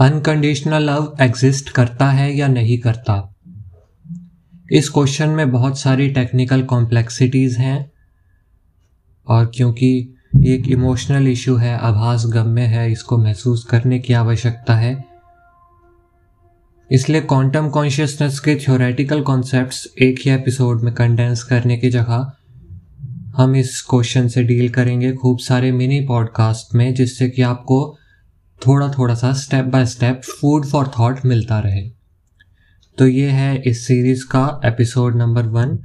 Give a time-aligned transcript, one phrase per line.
[0.00, 3.34] Unconditional love exist करता है या नहीं करता?
[4.72, 7.92] इस क्वेश्चन में बहुत सारी टेक्निकल कॉम्प्लेक्सिटीज़ हैं
[9.28, 10.14] और क्योंकि
[10.46, 15.04] एक इमोशनल इशू है, आभास गम्य है, इसको महसूस करने की आवश्यकता है।
[16.92, 22.32] इसलिए क्वांटम कॉन्शियसनेस के थ्योरेटिकल कॉन्सेप्ट्स एक ही एपिसोड में कंडेंस करने की जगह
[23.36, 27.98] हम इस क्वेश्चन से डील करेंगे खूब सारे मिनी पॉडकास्ट में, जिससे कि आपको
[28.66, 31.90] थोड़ा थोड़ा सा step by step food for thought मिलता रहे।
[32.98, 35.78] तो ये है इस सीरीज़ का episode number one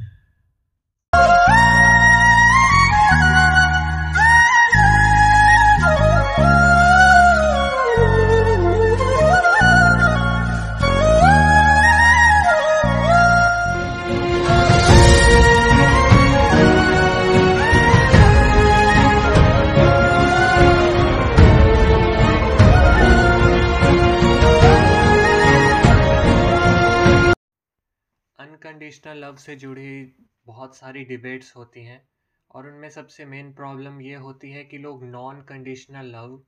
[28.90, 32.02] unconditional love से जुड़ी बहुत सारी डिबेट्स होती हैं
[32.50, 36.42] और उनमें सबसे मेन प्रॉब्लम ये होती है कि लोग नॉन कंडीशनल लव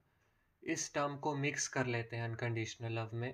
[0.63, 3.33] इस टर्म को मिक्स कर लेते हैं अनकंडीशनल लव में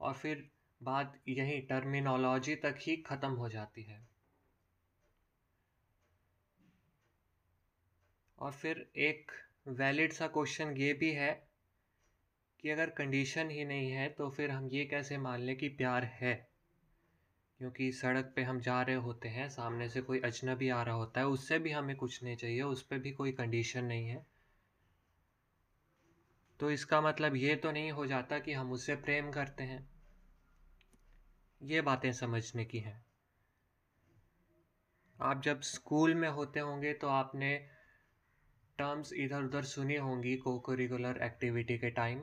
[0.00, 0.48] और फिर
[0.80, 4.06] बात यही टर्मिनोलॉजी तक ही ख़त्म हो जाती है।
[8.38, 9.32] और फिर एक
[9.68, 11.32] वैलिड सा क्वेश्चन ये भी है
[12.60, 16.04] कि अगर कंडीशन ही नहीं है तो फिर हम ये कैसे मान लें कि प्यार
[16.04, 16.51] है?
[17.62, 21.20] क्योंकि सड़क पे हम जा रहे होते हैं, सामने से कोई अजनबी आ रहा होता
[21.20, 24.26] है, उससे भी हमें कुछ नहीं चाहिए, उस पर भी कोई कंडीशन नहीं है।
[26.60, 29.90] तो इसका मतलब ये तो नहीं हो जाता कि हम उससे प्रेम करते हैं।
[31.62, 33.04] ये बातें समझने की हैं।
[35.20, 37.68] आप जब स्कूल में होते होंगे तो आपने
[38.78, 42.22] टर्म्स इधर उधर सुनी होंगी को करिकुलर एक्टिविटी के time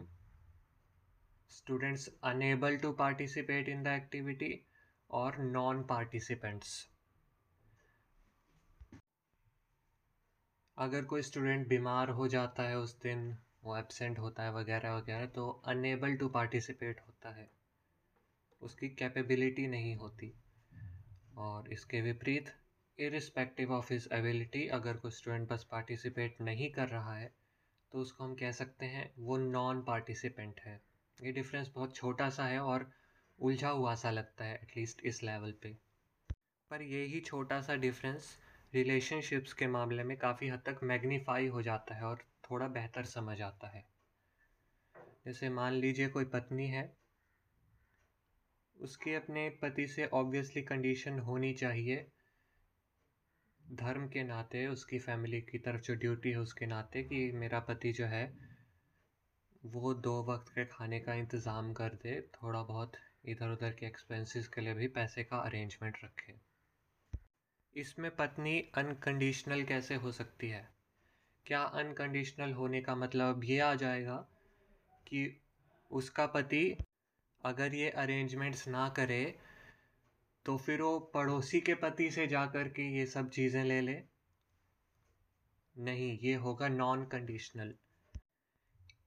[1.49, 4.65] students enable to participate in the activity
[5.11, 6.87] और नॉन पार्टिसिपेंट्स
[10.77, 15.25] अगर कोई स्टूडेंट बीमार हो जाता है उस दिन, वो एबसेंट होता है वगैरह वगैरह
[15.25, 17.49] तो अनेबल टू पार्टिसिपेट होता है।
[18.61, 20.33] उसकी कैपेबिलिटी नहीं होती।
[21.37, 22.53] और इसके विपरीत
[22.99, 27.33] इरिस्पेक्टिव ऑफ़ हिज एबिलिटी अगर कोई स्टूडेंट बस पार्टिसिपेट नहीं कर रहा है
[27.91, 30.81] तो उसको हम कह सकते हैं वो नॉन पार्टिसिपेंट है।
[31.17, 32.91] ये डिफरेंस बहुत छोटा सा है और
[33.39, 35.77] उलझा हुआ सा लगता है एटलीस्ट इस लेवल पे।
[36.71, 38.37] पर यही छोटा सा डिफरेंस
[38.73, 43.41] रिलेशनशिप्स के मामले में काफ़ी हद तक मैग्नीफाई हो जाता है और थोड़ा बेहतर समझ
[43.41, 43.83] आता है।
[45.25, 46.83] जैसे मान लीजिए कोई पत्नी है,
[48.77, 52.05] उसके अपने पति से ऑब्वियसली कंडीशन होनी चाहिए।
[53.61, 57.91] धर्म के नाते, उसकी फैमिली की तरफ़ जो ड्यूटी है उसके नाते कि मेरा पति
[57.91, 58.23] जो है,
[59.65, 64.47] वो दो वक्त के खाने का इंतज़ाम कर दे, थोड़ा बहुत इधर उधर के एक्सपेंसेस
[64.47, 66.33] के लिए भी पैसे का अरेंजमेंट रखे।
[67.75, 70.69] इसमें पत्नी अनकंडीशनल कैसे हो सकती है?
[71.45, 74.15] क्या अनकंडीशनल होने का मतलब ये आ जाएगा
[75.07, 75.41] कि
[75.91, 76.77] उसका पति
[77.43, 79.39] अगर ये अरेंजमेंट्स ना करे
[80.45, 84.01] तो फिर वो पड़ोसी के पति से जा कर के ये सब चीज़ें ले ले।
[85.75, 87.73] नहीं, ये होगा नॉन कंडीशनल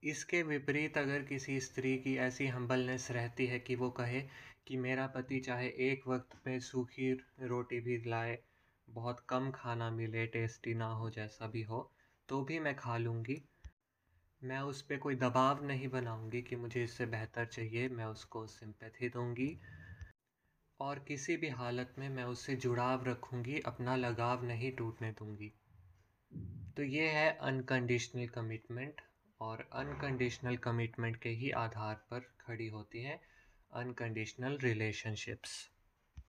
[0.03, 4.21] इसके विपरीत अगर किसी स्त्री की ऐसी हम्बलनेस रहती है कि वो कहे
[4.67, 8.37] कि मेरा पति चाहे एक वक्त में सूखी रोटी भी लाए,
[8.89, 11.91] बहुत कम खाना मिले टेस्टी ना हो जैसा भी हो
[12.29, 13.41] तो भी मैं खा लूँगी।
[14.41, 19.09] मैं उस पर कोई दबाव नहीं बनाऊँगी कि मुझे इससे बेहतर चाहिए, मैं उसको सिंपैथी
[19.09, 19.59] दूँगी।
[20.79, 25.51] और किसी भी हालत में मैं उससे जुड़ाव रखूँगी, अपना लगाव नहीं टूटने दूँगी।
[26.77, 29.01] तो ये है अनकंडीशनल कमिटमेंट
[29.41, 33.19] और अनकंडीशनल कमिटमेंट के ही आधार पर खड़ी होती हैं
[33.73, 35.69] अनकंडीशनल रिलेशनशिप्स